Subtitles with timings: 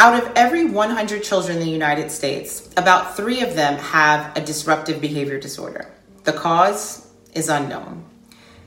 [0.00, 4.40] Out of every 100 children in the United States, about three of them have a
[4.40, 5.90] disruptive behavior disorder.
[6.22, 8.04] The cause is unknown.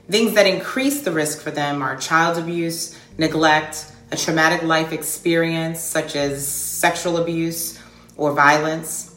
[0.10, 5.80] Things that increase the risk for them are child abuse, neglect, a traumatic life experience
[5.80, 7.80] such as sexual abuse
[8.18, 9.16] or violence,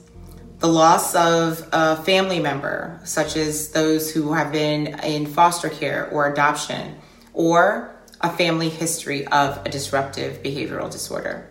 [0.61, 6.09] the loss of a family member, such as those who have been in foster care
[6.11, 6.95] or adoption,
[7.33, 11.51] or a family history of a disruptive behavioral disorder.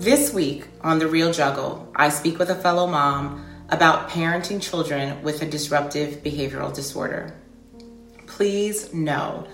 [0.00, 5.22] This week on The Real Juggle, I speak with a fellow mom about parenting children
[5.22, 7.36] with a disruptive behavioral disorder.
[8.26, 9.46] Please know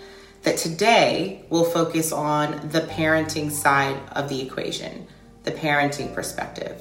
[0.44, 5.08] that today we'll focus on the parenting side of the equation,
[5.42, 6.80] the parenting perspective.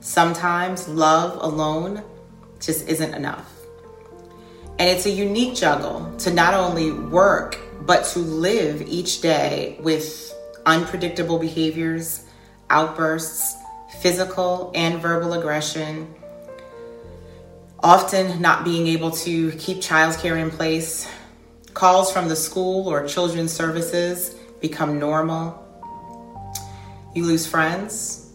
[0.00, 2.02] Sometimes love alone
[2.58, 3.52] just isn't enough.
[4.78, 10.32] And it's a unique juggle to not only work, but to live each day with
[10.64, 12.24] unpredictable behaviors,
[12.70, 13.56] outbursts,
[14.00, 16.14] physical and verbal aggression,
[17.80, 21.08] often not being able to keep childcare in place.
[21.74, 25.64] Calls from the school or children's services become normal.
[27.14, 28.32] You lose friends,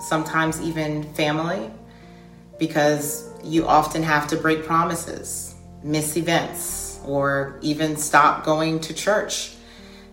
[0.00, 1.70] sometimes even family,
[2.58, 9.54] because you often have to break promises, miss events, or even stop going to church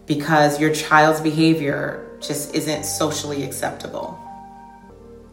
[0.05, 4.19] because your child's behavior just isn't socially acceptable.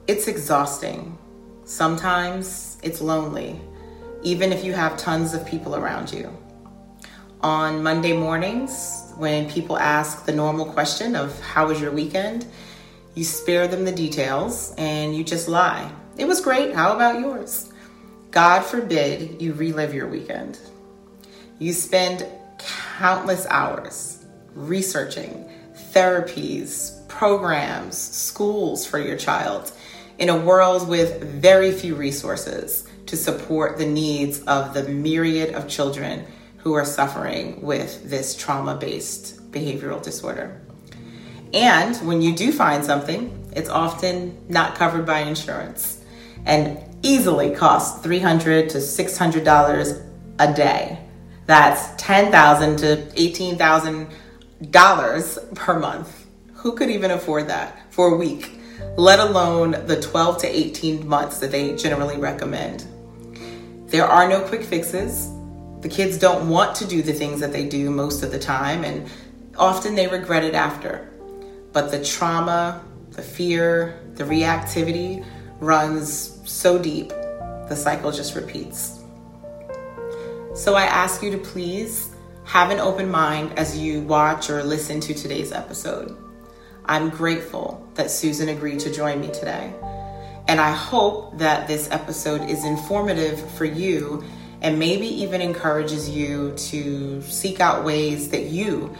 [0.07, 1.17] It's exhausting.
[1.65, 3.61] Sometimes it's lonely,
[4.23, 6.31] even if you have tons of people around you.
[7.41, 12.47] On Monday mornings, when people ask the normal question of how was your weekend,
[13.15, 15.91] you spare them the details and you just lie.
[16.17, 16.75] It was great.
[16.75, 17.73] How about yours?
[18.31, 20.59] God forbid you relive your weekend.
[21.59, 22.27] You spend
[22.99, 25.49] countless hours researching
[25.95, 29.73] therapies, programs, schools for your child
[30.19, 35.69] in a world with very few resources to support the needs of the myriad of
[35.69, 36.25] children
[36.59, 40.61] who are suffering with this trauma based behavioral disorder.
[41.53, 46.03] And when you do find something, it's often not covered by insurance
[46.45, 50.07] and easily costs $300 to $600
[50.39, 50.99] a day.
[51.47, 54.11] That's 10,000 to $18,000
[55.55, 56.27] per month.
[56.55, 58.59] Who could even afford that for a week,
[58.97, 62.87] let alone the 12 to 18 months that they generally recommend?
[63.87, 65.31] There are no quick fixes.
[65.81, 68.85] The kids don't want to do the things that they do most of the time,
[68.85, 69.09] and
[69.59, 71.11] often they regret it after.
[71.73, 75.25] But the trauma, the fear, the reactivity
[75.61, 79.01] runs so deep, the cycle just repeats.
[80.55, 82.14] So I ask you to please
[82.45, 86.17] have an open mind as you watch or listen to today's episode.
[86.85, 89.73] I'm grateful that Susan agreed to join me today.
[90.47, 94.23] And I hope that this episode is informative for you
[94.61, 98.95] and maybe even encourages you to seek out ways that you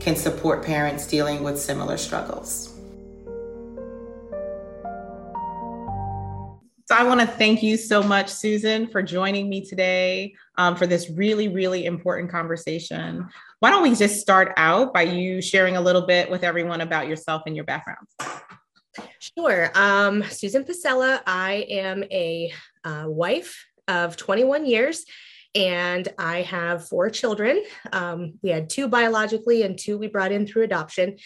[0.00, 2.77] can support parents dealing with similar struggles.
[6.98, 11.08] I want to thank you so much, Susan, for joining me today um, for this
[11.08, 13.28] really, really important conversation.
[13.60, 17.06] Why don't we just start out by you sharing a little bit with everyone about
[17.06, 18.04] yourself and your background?
[19.20, 19.70] Sure.
[19.76, 21.20] Um, Susan Pasella.
[21.24, 25.04] I am a uh, wife of 21 years
[25.54, 27.62] and I have four children.
[27.92, 31.18] Um, we had two biologically and two we brought in through adoption.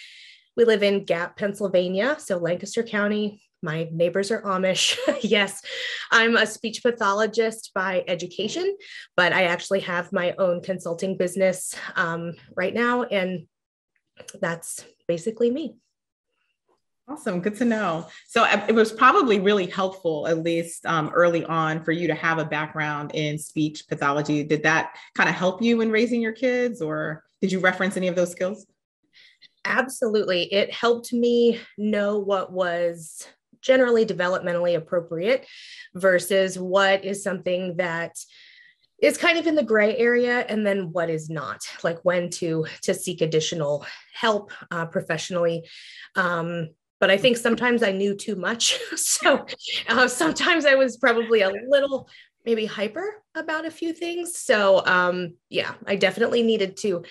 [0.54, 4.96] We live in Gap, Pennsylvania, so Lancaster County, my neighbors are Amish.
[5.22, 5.62] yes,
[6.10, 8.76] I'm a speech pathologist by education,
[9.16, 13.04] but I actually have my own consulting business um, right now.
[13.04, 13.46] And
[14.40, 15.76] that's basically me.
[17.08, 17.40] Awesome.
[17.40, 18.06] Good to know.
[18.28, 22.14] So uh, it was probably really helpful, at least um, early on, for you to
[22.14, 24.44] have a background in speech pathology.
[24.44, 28.08] Did that kind of help you in raising your kids, or did you reference any
[28.08, 28.66] of those skills?
[29.64, 30.52] Absolutely.
[30.52, 33.26] It helped me know what was
[33.62, 35.46] generally developmentally appropriate
[35.94, 38.16] versus what is something that
[39.02, 42.64] is kind of in the gray area and then what is not like when to
[42.82, 45.64] to seek additional help uh, professionally.
[46.14, 46.70] Um,
[47.00, 48.78] but i think sometimes i knew too much.
[48.96, 49.44] So
[49.88, 52.08] uh, sometimes i was probably a little
[52.44, 54.38] maybe hyper about a few things.
[54.38, 57.04] So um, yeah i definitely needed to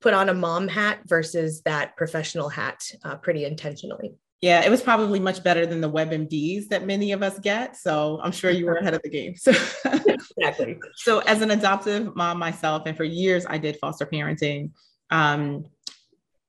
[0.00, 4.82] put on a mom hat versus that professional hat uh, pretty intentionally yeah, it was
[4.82, 7.78] probably much better than the WebMDs that many of us get.
[7.78, 9.34] So I'm sure you were ahead of the game.
[9.44, 9.52] So
[10.06, 10.78] exactly.
[10.96, 14.72] So as an adoptive mom myself, and for years I did foster parenting.
[15.08, 15.64] Um,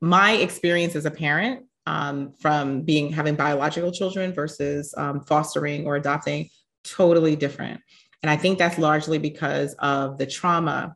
[0.01, 5.95] my experience as a parent um, from being having biological children versus um, fostering or
[5.95, 6.50] adopting
[6.83, 7.81] totally different
[8.21, 10.95] and i think that's largely because of the trauma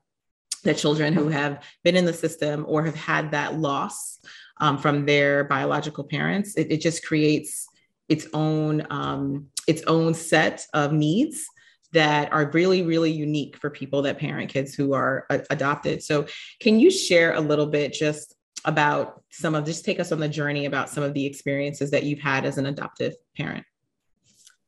[0.64, 4.20] that children who have been in the system or have had that loss
[4.60, 6.56] um, from their biological parents.
[6.56, 7.68] It, it just creates
[8.08, 11.46] its own um, its own set of needs
[11.92, 16.04] that are really really unique for people that parent kids who are a- adopted.
[16.04, 16.26] So
[16.60, 18.36] can you share a little bit just
[18.66, 22.04] about some of just take us on the journey about some of the experiences that
[22.04, 23.66] you've had as an adoptive parent?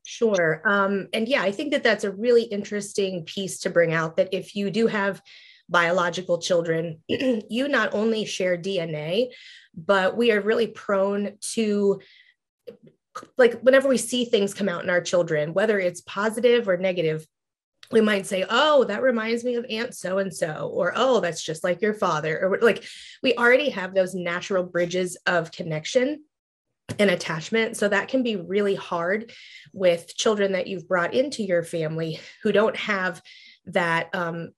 [0.05, 0.61] Sure.
[0.65, 4.29] Um, and yeah, I think that that's a really interesting piece to bring out that
[4.33, 5.21] if you do have
[5.71, 9.29] biological children, you not only share DNA,
[9.75, 12.01] but we are really prone to
[13.37, 17.25] like whenever we see things come out in our children, whether it's positive or negative,
[17.91, 21.43] we might say, Oh, that reminds me of Aunt so and so, or Oh, that's
[21.43, 22.83] just like your father, or like
[23.23, 26.23] we already have those natural bridges of connection
[26.99, 27.77] and attachment.
[27.77, 29.31] So that can be really hard
[29.73, 33.21] with children that you've brought into your family who don't have
[33.65, 34.09] that.
[34.13, 34.51] Um,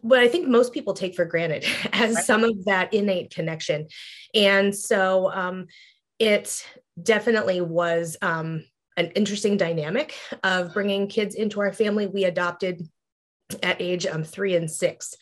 [0.00, 2.24] what I think most people take for granted as right.
[2.24, 3.88] some of that innate connection.
[4.34, 5.66] And so um,
[6.18, 6.64] it
[7.02, 8.64] definitely was um,
[8.96, 12.06] an interesting dynamic of bringing kids into our family.
[12.06, 12.86] We adopted
[13.62, 15.14] at age um, three and six.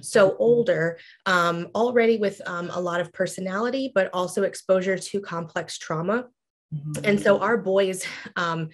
[0.00, 0.36] So mm-hmm.
[0.38, 6.26] older, um, already with um, a lot of personality, but also exposure to complex trauma.
[6.74, 7.04] Mm-hmm.
[7.04, 8.04] And so our boys,
[8.36, 8.70] um,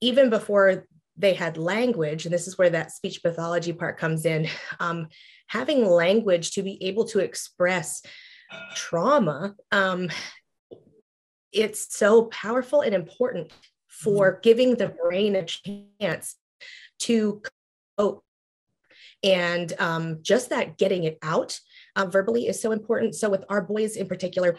[0.00, 0.86] even before
[1.16, 4.48] they had language, and this is where that speech pathology part comes in,
[4.80, 5.08] um,
[5.46, 8.02] having language to be able to express
[8.74, 10.08] trauma, um,
[11.52, 13.50] it's so powerful and important
[13.88, 14.40] for mm-hmm.
[14.42, 16.36] giving the brain a chance
[16.98, 17.42] to
[17.98, 18.22] cope
[19.22, 21.58] and um, just that getting it out
[21.96, 23.14] uh, verbally is so important.
[23.14, 24.58] So, with our boys in particular,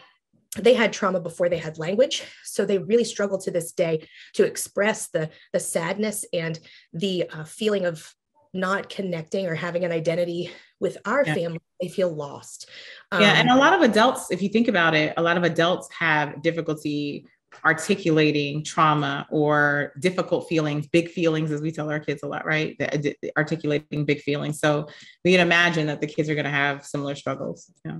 [0.63, 4.44] they had trauma before they had language so they really struggle to this day to
[4.44, 6.59] express the the sadness and
[6.94, 8.13] the uh, feeling of
[8.54, 11.33] not connecting or having an identity with our yeah.
[11.33, 12.69] family they feel lost
[13.12, 15.44] um, yeah and a lot of adults if you think about it a lot of
[15.44, 17.25] adults have difficulty
[17.65, 22.75] articulating trauma or difficult feelings, big feelings, as we tell our kids a lot, right?
[22.77, 24.60] The, the, articulating big feelings.
[24.60, 24.88] So
[25.24, 27.71] we can imagine that the kids are going to have similar struggles.
[27.86, 28.00] Yeah.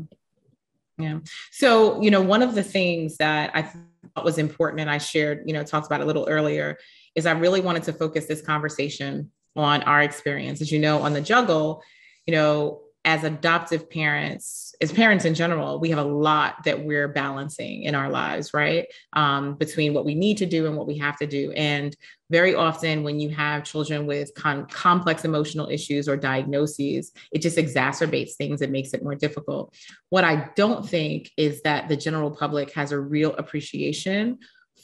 [0.98, 1.20] Yeah.
[1.52, 5.44] So, you know, one of the things that I thought was important and I shared,
[5.46, 6.78] you know, talked about a little earlier
[7.16, 10.62] is I really wanted to focus this conversation on our experience.
[10.62, 11.84] As you know, on the juggle,
[12.26, 17.08] you know, as adoptive parents, as parents in general, we have a lot that we're
[17.08, 18.86] balancing in our lives, right?
[19.14, 21.54] Um, between what we need to do and what we have to do.
[21.54, 21.96] And
[22.30, 28.34] very often, when you have children with complex emotional issues or diagnoses, it just exacerbates
[28.34, 28.62] things.
[28.62, 29.74] It makes it more difficult.
[30.10, 34.40] What I don't think is that the general public has a real appreciation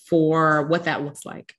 [0.07, 1.55] for what that looks like.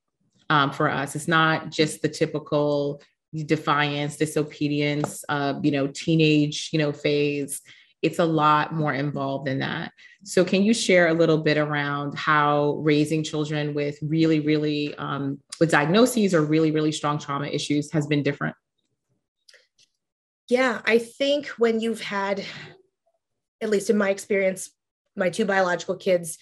[0.50, 1.16] Um, for us.
[1.16, 3.00] It's not just the typical
[3.42, 7.60] defiance, disobedience, uh, you know, teenage, you know, phase.
[8.02, 9.92] It's a lot more involved than that.
[10.24, 15.38] So, can you share a little bit around how raising children with really, really um,
[15.58, 18.54] with diagnoses or really, really strong trauma issues has been different?
[20.48, 22.44] Yeah, I think when you've had,
[23.62, 24.70] at least in my experience,
[25.16, 26.38] my two biological kids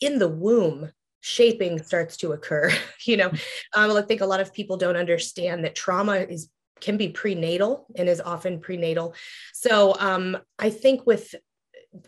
[0.00, 0.90] in the womb,
[1.22, 2.70] shaping starts to occur
[3.06, 3.30] you know?
[3.74, 6.50] Um, i think a lot of people don't understand that trauma is
[6.80, 9.14] can be prenatal and is often prenatal.
[9.54, 11.34] So um, i think with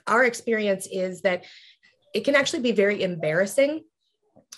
[0.07, 1.45] our experience is that
[2.13, 3.83] it can actually be very embarrassing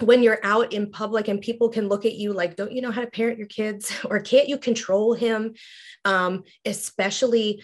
[0.01, 2.91] when you're out in public and people can look at you like don't you know
[2.91, 3.93] how to parent your kids?
[4.05, 5.55] Or can't you control him?
[6.05, 7.63] Um, especially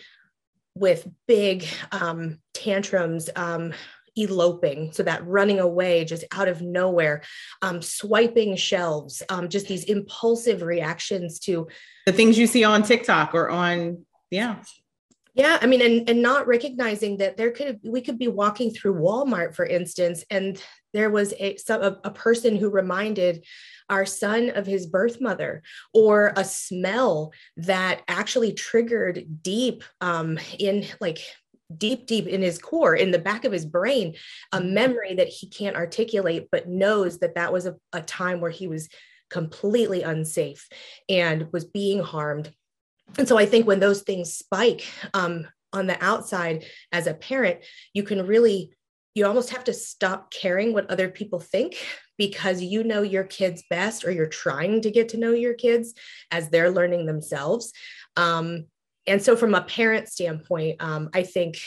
[0.74, 3.72] with big um, tantrums um,
[4.16, 7.22] eloping so that running away just out of nowhere
[7.62, 11.66] um, swiping shelves um, just these impulsive reactions to
[12.06, 14.56] the things you see on tiktok or on yeah.
[15.34, 18.94] Yeah i mean and, and not recognizing that there could we could be walking through
[18.94, 23.44] walmart for instance and there was a, a, a person who reminded
[23.88, 30.86] our son of his birth mother or a smell that actually triggered deep um, in
[31.00, 31.18] like
[31.78, 34.14] deep, deep in his core, in the back of his brain,
[34.52, 34.74] a mm-hmm.
[34.74, 38.66] memory that he can't articulate, but knows that that was a, a time where he
[38.66, 38.88] was
[39.30, 40.68] completely unsafe
[41.08, 42.52] and was being harmed.
[43.18, 47.60] And so I think when those things spike um, on the outside as a parent,
[47.94, 48.74] you can really,
[49.14, 51.76] you almost have to stop caring what other people think
[52.18, 55.94] because you know your kids best or you're trying to get to know your kids
[56.30, 57.72] as they're learning themselves.
[58.16, 58.66] Um,
[59.06, 61.58] and so from a parent standpoint um, i think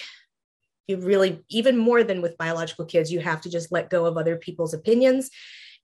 [0.88, 4.18] you really even more than with biological kids you have to just let go of
[4.18, 5.30] other people's opinions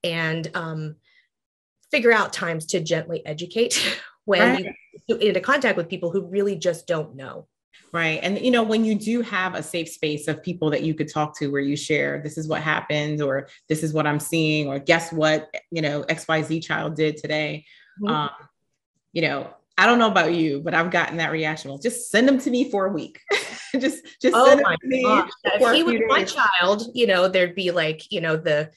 [0.04, 0.96] and um,
[1.92, 4.66] figure out times to gently educate when right.
[5.08, 7.48] you get into contact with people who really just don't know
[7.92, 10.94] right and you know when you do have a safe space of people that you
[10.94, 14.20] could talk to where you share this is what happened or this is what i'm
[14.20, 17.66] seeing or guess what you know xyz child did today
[18.02, 18.14] mm-hmm.
[18.14, 18.30] um,
[19.14, 21.70] you know I don't know about you, but I've gotten that reaction.
[21.70, 23.20] Well, just send them to me for a week.
[23.80, 25.04] just, just oh send them to me.
[25.46, 28.70] If he was my child, you know, there'd be like, you know, the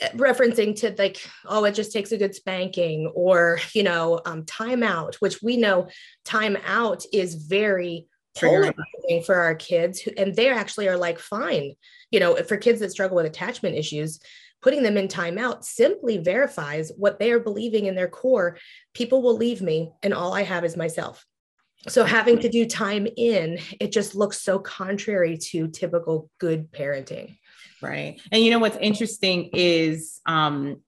[0.00, 4.44] eh, referencing to like, oh, it just takes a good spanking, or you know, um,
[4.44, 5.88] timeout, which we know
[6.24, 11.74] timeout is very polarizing for our kids, who, and they actually are like, fine,
[12.10, 14.20] you know, for kids that struggle with attachment issues,
[14.62, 18.56] putting them in timeout simply verifies what they are believing in their core.
[18.94, 21.26] People will leave me, and all I have is myself.
[21.88, 27.36] So, having to do time in, it just looks so contrary to typical good parenting.
[27.82, 28.20] Right.
[28.30, 30.80] And you know what's interesting is um,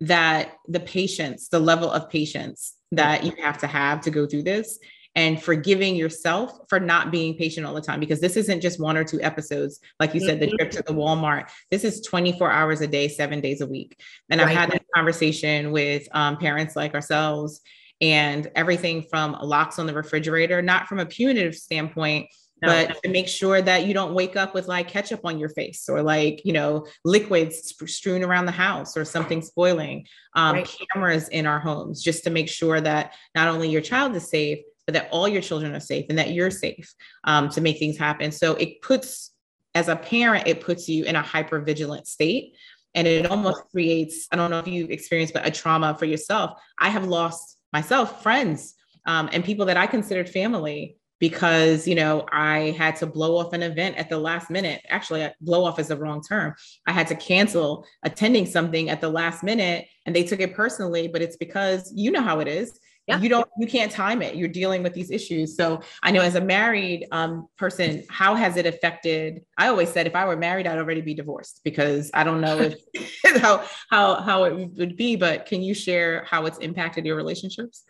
[0.00, 4.42] that the patience, the level of patience that you have to have to go through
[4.42, 4.78] this
[5.16, 8.96] and forgiving yourself for not being patient all the time because this isn't just one
[8.96, 12.80] or two episodes like you said the trip to the walmart this is 24 hours
[12.80, 14.48] a day seven days a week and right.
[14.48, 17.60] i've had this conversation with um, parents like ourselves
[18.00, 22.26] and everything from locks on the refrigerator not from a punitive standpoint
[22.66, 25.88] but to make sure that you don't wake up with like ketchup on your face
[25.88, 30.76] or like you know liquids strewn around the house or something spoiling um, right.
[30.92, 34.60] cameras in our homes just to make sure that not only your child is safe
[34.86, 37.98] but that all your children are safe and that you're safe um, to make things
[37.98, 38.30] happen.
[38.30, 39.32] So it puts,
[39.74, 42.54] as a parent, it puts you in a hyper vigilant state.
[42.94, 46.60] And it almost creates, I don't know if you've experienced, but a trauma for yourself.
[46.78, 48.74] I have lost myself, friends,
[49.06, 53.52] um, and people that I considered family because you know i had to blow off
[53.52, 56.52] an event at the last minute actually blow off is the wrong term
[56.86, 61.08] i had to cancel attending something at the last minute and they took it personally
[61.08, 63.20] but it's because you know how it is yeah.
[63.20, 64.34] you don't you can't time it.
[64.34, 65.56] You're dealing with these issues.
[65.56, 70.06] So i know as a married um, person how has it affected i always said
[70.06, 72.74] if i were married i'd already be divorced because i don't know if,
[73.42, 77.84] how how how it would be but can you share how it's impacted your relationships?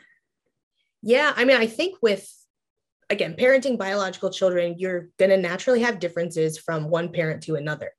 [1.02, 2.30] Yeah i mean i think with
[3.10, 7.90] again parenting biological children you're going to naturally have differences from one parent to another.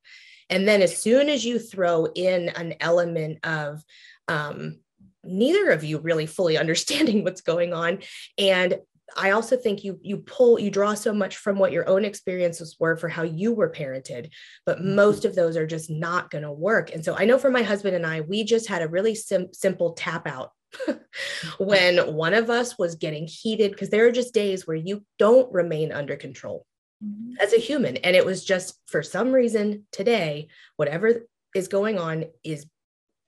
[0.49, 3.83] And then as soon as you throw in an element of
[4.27, 4.79] um,
[5.25, 7.99] neither of you really fully understanding what's going on
[8.37, 8.79] and
[9.15, 12.77] I also think you you pull you draw so much from what your own experiences
[12.79, 14.31] were for how you were parented,
[14.65, 14.95] but mm-hmm.
[14.95, 16.93] most of those are just not going to work.
[16.93, 19.53] And so I know for my husband and I, we just had a really sim-
[19.53, 20.51] simple tap out
[21.59, 25.51] when one of us was getting heated because there are just days where you don't
[25.53, 26.65] remain under control
[27.03, 27.33] mm-hmm.
[27.39, 31.21] as a human, and it was just for some reason today, whatever
[31.55, 32.65] is going on is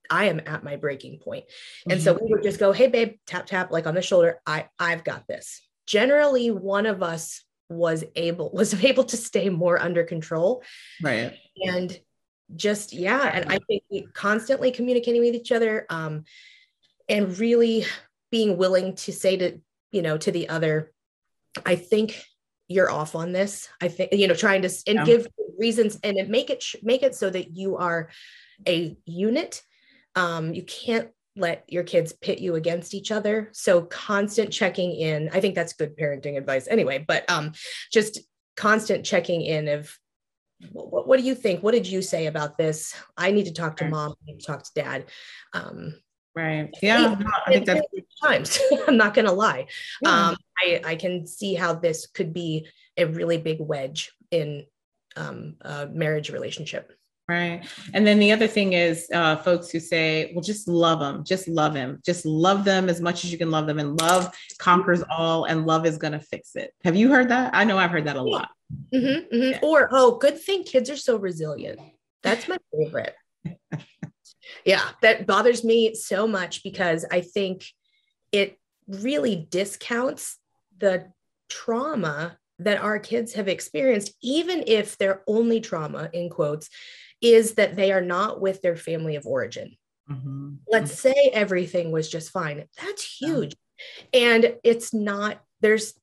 [0.09, 1.45] I am at my breaking point.
[1.85, 2.03] And mm-hmm.
[2.03, 4.39] so we would just go, hey babe, tap tap like on the shoulder.
[4.45, 5.61] I I've got this.
[5.85, 10.63] Generally one of us was able was able to stay more under control.
[11.01, 11.33] Right.
[11.65, 11.97] And
[12.55, 16.23] just yeah, and I think constantly communicating with each other um
[17.09, 17.85] and really
[18.31, 19.59] being willing to say to,
[19.91, 20.91] you know, to the other
[21.65, 22.21] I think
[22.67, 23.69] you're off on this.
[23.81, 25.05] I think you know trying to and yeah.
[25.05, 28.09] give reasons and make it make it so that you are
[28.67, 29.61] a unit
[30.17, 33.49] um, you can't let your kids pit you against each other.
[33.53, 35.29] So constant checking in.
[35.31, 37.53] I think that's good parenting advice anyway, but um,
[37.93, 38.19] just
[38.55, 39.95] constant checking in of
[40.71, 41.61] what, what, do you think?
[41.61, 42.95] What did you say about this?
[43.15, 44.13] I need to talk to mom.
[44.23, 45.05] I need to talk to dad.
[45.53, 45.93] Um,
[46.35, 46.71] right.
[46.81, 47.15] Yeah.
[47.45, 47.81] I think that's
[48.23, 48.59] times.
[48.87, 49.67] I'm not going to lie.
[50.01, 50.29] Yeah.
[50.29, 54.65] Um, I, I can see how this could be a really big wedge in
[55.15, 56.91] um, a marriage relationship.
[57.29, 57.67] Right.
[57.93, 61.49] And then the other thing is uh, folks who say, well, just love them, just
[61.49, 63.79] love him, just love them as much as you can love them.
[63.79, 66.73] And love conquers all, and love is going to fix it.
[66.85, 67.53] Have you heard that?
[67.53, 68.49] I know I've heard that a lot.
[68.93, 69.51] Mm-hmm, mm-hmm.
[69.51, 69.59] Yeah.
[69.61, 71.81] Or, oh, good thing kids are so resilient.
[72.23, 73.15] That's my favorite.
[74.65, 77.65] yeah, that bothers me so much because I think
[78.31, 78.57] it
[78.87, 80.37] really discounts
[80.77, 81.11] the
[81.49, 86.69] trauma that our kids have experienced, even if their only trauma, in quotes,
[87.21, 89.75] is that they are not with their family of origin.
[90.09, 90.55] Mm-hmm.
[90.67, 92.65] Let's say everything was just fine.
[92.81, 93.55] That's huge.
[94.13, 95.93] And it's not, there's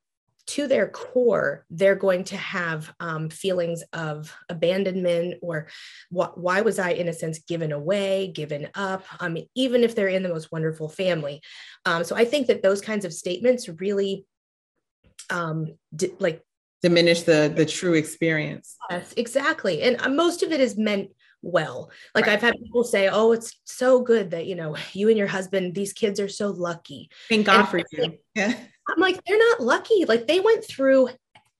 [0.47, 5.69] to their core, they're going to have um, feelings of abandonment or
[6.11, 9.05] wh- why was I, in a sense, given away, given up?
[9.21, 11.41] I mean, even if they're in the most wonderful family.
[11.87, 14.27] Um, so I think that those kinds of statements really
[15.31, 16.43] um, di- like
[16.85, 18.77] diminish the the true experience.
[18.91, 19.83] Yes exactly.
[19.83, 21.09] And uh, most of it is meant
[21.41, 21.91] well.
[22.15, 22.35] Like right.
[22.35, 25.75] i've had people say oh it's so good that you know you and your husband
[25.75, 27.09] these kids are so lucky.
[27.31, 28.19] Thank god and for you.
[28.35, 28.53] Yeah.
[28.89, 30.05] I'm like they're not lucky.
[30.05, 31.09] Like they went through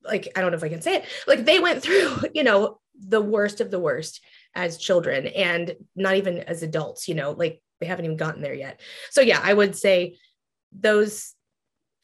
[0.03, 2.79] like i don't know if i can say it like they went through you know
[3.09, 4.21] the worst of the worst
[4.55, 8.53] as children and not even as adults you know like they haven't even gotten there
[8.67, 8.81] yet.
[9.11, 10.19] So yeah i would say
[10.73, 11.35] those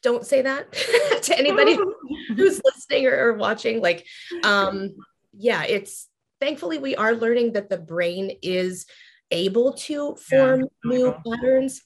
[0.01, 0.71] don't say that
[1.23, 1.77] to anybody
[2.35, 4.05] who's listening or, or, watching like
[4.43, 4.91] um
[5.33, 6.07] yeah it's
[6.39, 8.85] thankfully we are learning that the brain is
[9.31, 10.67] able to form yeah.
[10.83, 11.81] new patterns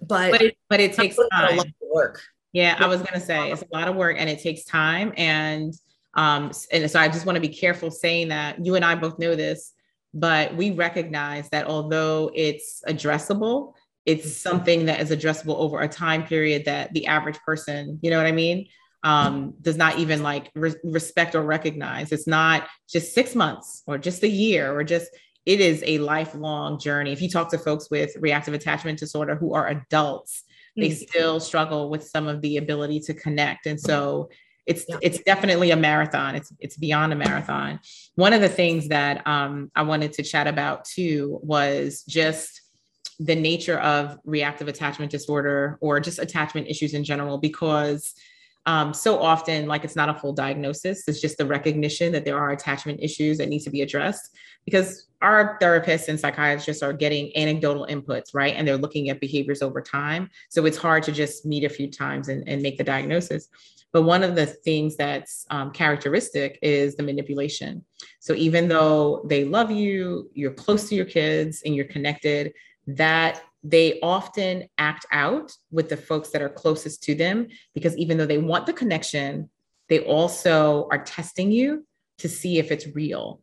[0.00, 1.54] but but it, but it takes time.
[1.54, 4.16] A lot of work yeah i was going to say it's a lot of work
[4.18, 5.74] and it takes time and
[6.14, 9.18] um and so i just want to be careful saying that you and i both
[9.18, 9.72] know this
[10.12, 13.74] but we recognize that although it's addressable
[14.06, 18.16] it's something that is addressable over a time period that the average person, you know
[18.16, 18.68] what I mean,
[19.02, 22.12] um, does not even like re- respect or recognize.
[22.12, 25.10] It's not just six months or just a year or just,
[25.44, 27.12] it is a lifelong journey.
[27.12, 30.44] If you talk to folks with reactive attachment disorder who are adults,
[30.76, 31.06] they mm-hmm.
[31.06, 33.66] still struggle with some of the ability to connect.
[33.66, 34.30] And so
[34.66, 34.98] it's yeah.
[35.00, 36.34] it's definitely a marathon.
[36.34, 37.78] It's it's beyond a marathon.
[38.16, 42.60] One of the things that um, I wanted to chat about too was just
[43.18, 48.14] the nature of reactive attachment disorder or just attachment issues in general because
[48.66, 51.06] um, so often like it's not a full diagnosis.
[51.06, 55.05] It's just the recognition that there are attachment issues that need to be addressed because
[55.22, 58.54] our therapists and psychiatrists are getting anecdotal inputs right?
[58.56, 60.28] And they're looking at behaviors over time.
[60.50, 63.48] So it's hard to just meet a few times and, and make the diagnosis.
[63.92, 67.84] But one of the things that's um, characteristic is the manipulation.
[68.20, 72.52] So even though they love you you're close to your kids and you're connected
[72.88, 78.16] that they often act out with the folks that are closest to them because even
[78.16, 79.50] though they want the connection,
[79.88, 81.86] they also are testing you
[82.18, 83.40] to see if it's real.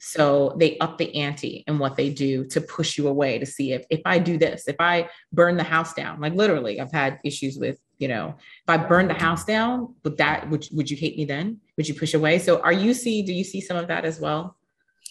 [0.00, 3.72] So they up the ante in what they do to push you away to see
[3.72, 7.18] if if I do this, if I burn the house down, like literally, I've had
[7.24, 10.96] issues with, you know, if I burn the house down, would that would would you
[10.96, 11.60] hate me then?
[11.76, 12.38] Would you push away?
[12.38, 14.56] So are you see, do you see some of that as well?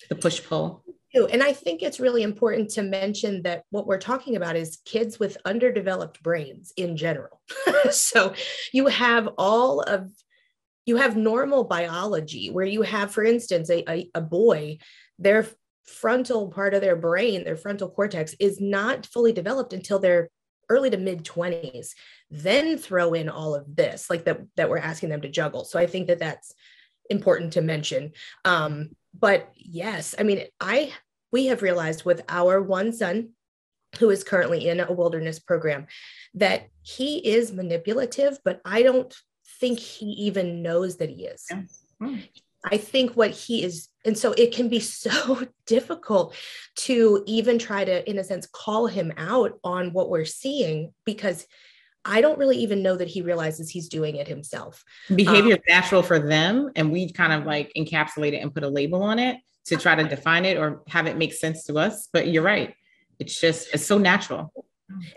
[0.10, 0.84] The push pull?
[1.16, 5.20] And I think it's really important to mention that what we're talking about is kids
[5.20, 7.40] with underdeveloped brains in general.
[7.92, 8.34] so
[8.72, 10.10] you have all of
[10.86, 14.78] you have normal biology where you have, for instance, a, a, a boy,
[15.18, 15.48] their
[15.86, 20.30] frontal part of their brain, their frontal cortex is not fully developed until they're
[20.70, 21.90] early to mid 20s
[22.32, 25.66] then throw in all of this like that that we're asking them to juggle.
[25.66, 26.54] So i think that that's
[27.10, 28.14] important to mention.
[28.46, 30.92] Um but yes, I mean, I
[31.32, 33.30] we have realized with our one son
[34.00, 35.86] who is currently in a wilderness program
[36.34, 39.14] that he is manipulative, but I don't
[39.60, 41.46] think he even knows that he is.
[41.50, 41.62] Yeah.
[42.00, 42.18] Hmm.
[42.66, 46.36] I think what he is, and so it can be so difficult
[46.76, 51.46] to even try to, in a sense, call him out on what we're seeing because
[52.06, 54.84] I don't really even know that he realizes he's doing it himself.
[55.14, 58.64] Behavior um, is natural for them, and we kind of like encapsulate it and put
[58.64, 61.78] a label on it to try to define it or have it make sense to
[61.78, 62.10] us.
[62.12, 62.76] But you're right;
[63.20, 64.54] it's just it's so natural.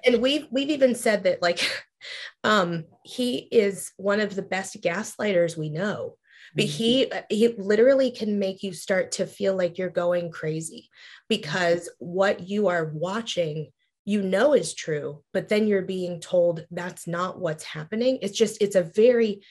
[0.05, 1.59] And we've we've even said that like
[2.45, 6.16] um, he is one of the best gaslighters we know.
[6.55, 7.19] But he mm-hmm.
[7.29, 10.88] he literally can make you start to feel like you're going crazy
[11.29, 13.73] because what you are watching
[14.07, 18.21] you know is true, but then you're being told that's not what's happening.
[18.23, 19.42] It's just, it's a very,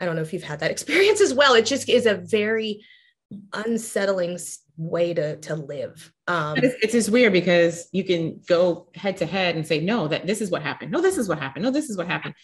[0.00, 1.54] I don't know if you've had that experience as well.
[1.54, 2.84] It just is a very
[3.52, 4.38] unsettling
[4.76, 6.12] way to to live.
[6.26, 10.08] Um, it's, it's just weird because you can go head to head and say, no,
[10.08, 10.90] that this is what happened.
[10.90, 11.64] No, this is what happened.
[11.64, 12.34] No, this is what happened.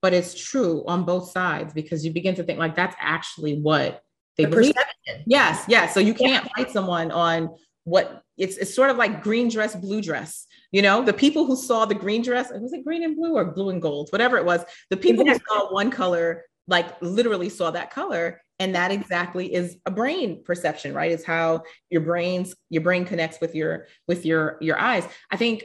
[0.00, 4.02] But it's true on both sides because you begin to think like that's actually what
[4.36, 4.74] they the believe.
[4.74, 5.24] Perception.
[5.26, 5.92] Yes, yes.
[5.92, 6.52] So you can't yeah.
[6.56, 7.50] fight someone on
[7.84, 10.46] what it's it's sort of like green dress, blue dress.
[10.70, 13.46] You know, the people who saw the green dress, was it green and blue or
[13.46, 15.44] blue and gold, whatever it was, the people exactly.
[15.48, 18.40] who saw one color, like literally saw that color.
[18.58, 21.12] And that exactly is a brain perception, right?
[21.12, 25.06] It's how your brains, your brain connects with your with your your eyes.
[25.30, 25.64] I think,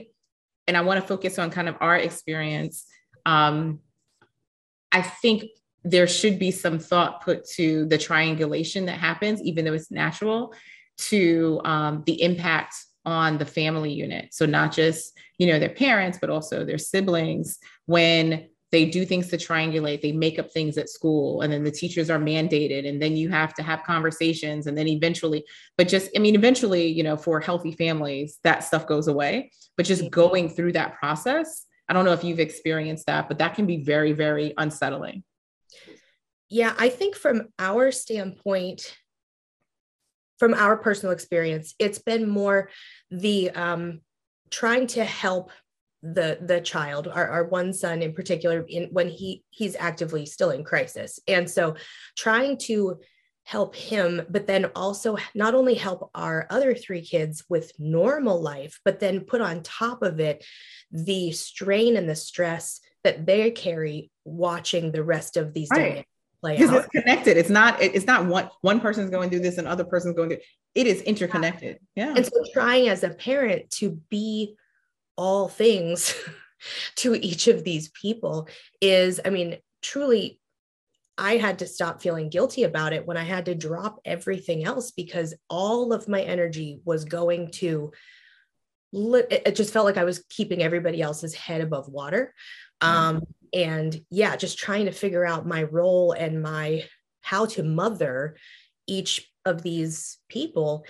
[0.68, 2.86] and I want to focus on kind of our experience.
[3.26, 3.80] Um,
[4.92, 5.46] I think
[5.84, 10.54] there should be some thought put to the triangulation that happens, even though it's natural,
[10.98, 12.76] to um, the impact
[13.06, 14.34] on the family unit.
[14.34, 19.28] So not just, you know, their parents, but also their siblings when they do things
[19.28, 23.00] to triangulate, they make up things at school and then the teachers are mandated and
[23.00, 25.46] then you have to have conversations and then eventually,
[25.78, 29.86] but just, I mean, eventually, you know, for healthy families, that stuff goes away, but
[29.86, 33.68] just going through that process, I don't know if you've experienced that, but that can
[33.68, 35.24] be very, very unsettling.
[36.50, 38.98] Yeah, I think from our standpoint,
[40.40, 42.72] from our personal experience, it's been more
[43.12, 44.02] the um,
[44.50, 45.52] trying to help
[46.04, 50.50] the the child our, our one son in particular in when he he's actively still
[50.50, 51.76] in crisis and so
[52.18, 53.00] trying to
[53.46, 58.80] help him but then also not only help our other three kids with normal life
[58.84, 60.44] but then put on top of it
[60.92, 66.06] the strain and the stress that they carry watching the rest of these right.
[66.42, 66.78] play because out.
[66.78, 70.16] it's connected it's not it's not one one person's going through this and other person's
[70.16, 70.40] going through
[70.76, 72.08] it is interconnected yeah.
[72.08, 74.56] yeah and so trying as a parent to be
[75.16, 76.16] all things
[76.96, 78.48] to each of these people
[78.82, 80.40] is, I mean, truly,
[81.18, 84.92] I had to stop feeling guilty about it when I had to drop everything else
[84.92, 87.92] because all of my energy was going to,
[88.92, 92.34] it just felt like I was keeping everybody else's head above water.
[92.82, 93.22] Um,
[93.54, 96.84] and yeah, just trying to figure out my role and my
[97.22, 98.36] how to mother
[98.88, 100.86] each of these people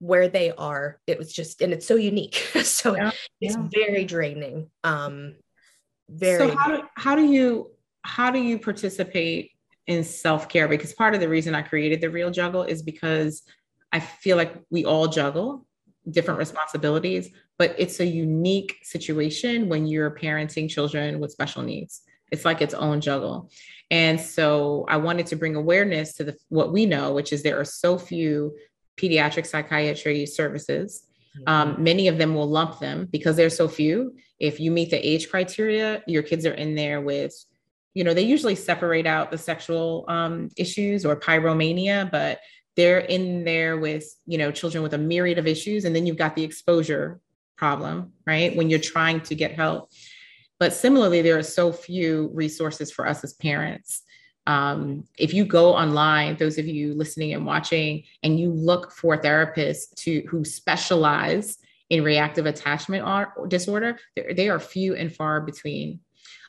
[0.00, 2.46] where they are it was just and it's so unique.
[2.64, 3.68] So yeah, it's yeah.
[3.72, 5.34] very draining um
[6.08, 7.70] very so how do, how do you
[8.02, 9.52] how do you participate
[9.86, 10.68] in self-care?
[10.68, 13.42] Because part of the reason i created the real juggle is because
[13.92, 15.66] i feel like we all juggle
[16.10, 22.02] different responsibilities but it's a unique situation when you're parenting children with special needs.
[22.30, 23.50] It's like its own juggle.
[23.90, 27.58] And so i wanted to bring awareness to the what we know which is there
[27.58, 28.54] are so few
[28.98, 31.04] pediatric psychiatry services.
[31.46, 31.82] Um, mm-hmm.
[31.84, 34.16] many of them will lump them because there's so few.
[34.38, 37.34] If you meet the age criteria, your kids are in there with,
[37.94, 42.40] you know, they usually separate out the sexual um, issues or pyromania, but
[42.76, 45.84] they're in there with, you know, children with a myriad of issues.
[45.84, 47.20] And then you've got the exposure
[47.56, 48.54] problem, right?
[48.54, 49.90] When you're trying to get help.
[50.60, 54.02] But similarly, there are so few resources for us as parents
[54.48, 59.18] um, if you go online, those of you listening and watching, and you look for
[59.18, 61.58] therapists to who specialize
[61.90, 63.06] in reactive attachment
[63.48, 63.98] disorder,
[64.34, 66.00] they are few and far between.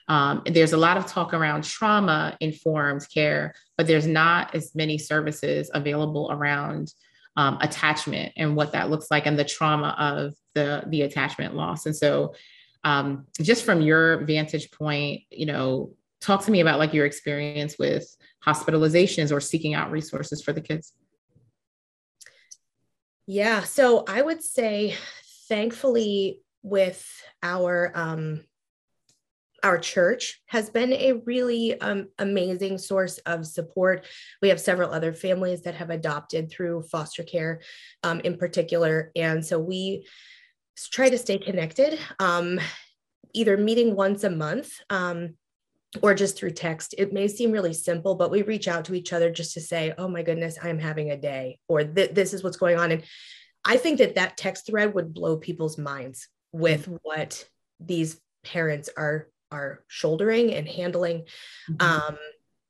[0.07, 4.97] Um, there's a lot of talk around trauma informed care, but there's not as many
[4.97, 6.93] services available around
[7.35, 11.85] um, attachment and what that looks like and the trauma of the the attachment loss.
[11.85, 12.33] And so,
[12.85, 17.77] um, just from your vantage point, you know, talk to me about like your experience
[17.77, 18.05] with
[18.45, 20.93] hospitalizations or seeking out resources for the kids
[23.27, 24.95] yeah so i would say
[25.47, 27.05] thankfully with
[27.41, 28.41] our um
[29.63, 34.05] our church has been a really um, amazing source of support.
[34.41, 37.61] We have several other families that have adopted through foster care
[38.03, 39.11] um, in particular.
[39.15, 40.07] And so we
[40.91, 42.59] try to stay connected, um,
[43.33, 45.35] either meeting once a month um,
[46.01, 46.93] or just through text.
[46.97, 49.93] It may seem really simple, but we reach out to each other just to say,
[49.97, 52.91] oh my goodness, I'm having a day, or this is what's going on.
[52.91, 53.03] And
[53.65, 56.97] I think that that text thread would blow people's minds with mm-hmm.
[57.03, 57.45] what
[57.79, 61.25] these parents are are shouldering and handling
[61.69, 61.81] mm-hmm.
[61.81, 62.17] um,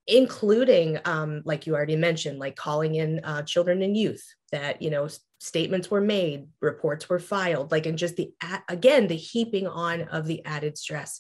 [0.08, 4.90] including um, like you already mentioned like calling in uh, children and youth that you
[4.90, 5.08] know
[5.40, 8.32] statements were made reports were filed like and just the
[8.68, 11.20] again the heaping on of the added stress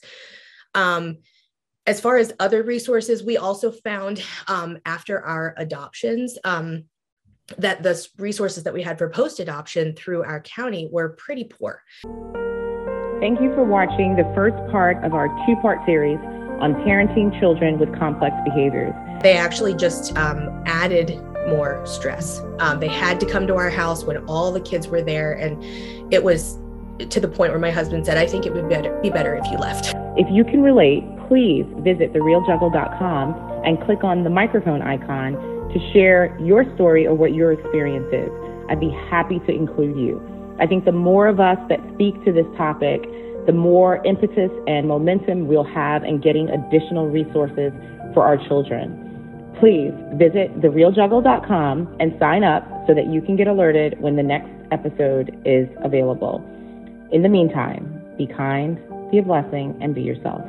[0.75, 1.17] um,
[1.89, 6.83] as far as other resources, we also found um, after our adoptions um,
[7.57, 11.81] that the resources that we had for post adoption through our county were pretty poor.
[13.19, 16.19] Thank you for watching the first part of our two part series
[16.59, 18.93] on parenting children with complex behaviors.
[19.23, 22.39] They actually just um, added more stress.
[22.59, 26.13] Um, they had to come to our house when all the kids were there, and
[26.13, 26.59] it was
[27.09, 29.35] to the point where my husband said, I think it would be better, be better
[29.35, 29.95] if you left.
[30.17, 35.33] If you can relate, please visit therealjuggle.com and click on the microphone icon
[35.71, 38.29] to share your story or what your experience is.
[38.67, 40.19] I'd be happy to include you.
[40.59, 43.01] I think the more of us that speak to this topic,
[43.45, 47.71] the more impetus and momentum we'll have in getting additional resources
[48.13, 49.05] for our children.
[49.59, 54.49] Please visit therealjuggle.com and sign up so that you can get alerted when the next
[54.71, 56.43] episode is available.
[57.11, 58.79] In the meantime, be kind,
[59.11, 60.41] be a blessing, and be yourself.